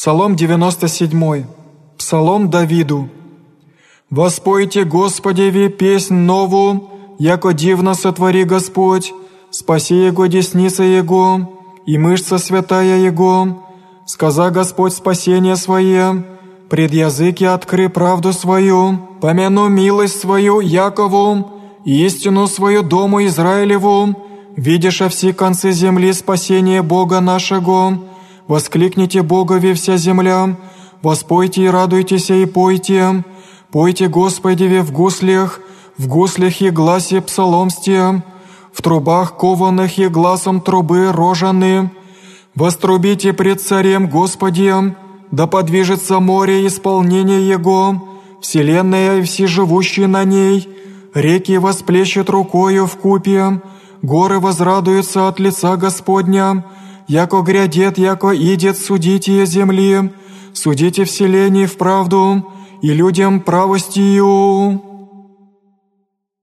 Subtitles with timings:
[0.00, 1.44] Псалом 97.
[1.98, 3.10] Псалом Давиду.
[4.08, 6.88] «Воспойте Господеве песнь новую,
[7.18, 9.12] яко дивно сотвори Господь,
[9.50, 11.52] спаси Его десница Его,
[11.84, 13.62] и мышца святая Его,
[14.06, 16.24] сказа Господь спасение Свое,
[16.70, 24.16] пред языки откры правду свою, помяну милость свою Якову, истину свою дому Израилеву,
[24.56, 27.98] видишь все концы земли спасение Бога нашего,
[28.50, 30.56] воскликните Богове вся земля,
[31.02, 33.22] воспойте и радуйтесь и пойте,
[33.70, 35.60] пойте Господеве в гуслях,
[35.96, 38.24] в гуслях и гласе псаломсте,
[38.72, 41.92] в трубах кованых и глазом трубы рожаны,
[42.56, 44.74] вострубите пред царем Господи,
[45.30, 50.68] да подвижется море исполнение Его, вселенная и все живущие на ней,
[51.14, 53.62] реки восплещут рукою в купе,
[54.02, 56.64] горы возрадуются от лица Господня,
[57.10, 60.10] яко грядет, яко идет, судите земли,
[60.52, 62.44] судите вселение в правду,
[62.82, 64.89] и людям правостью.